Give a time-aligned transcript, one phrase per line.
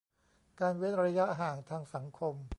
[0.59, 2.35] การเว้นระยะห่างทางสังคม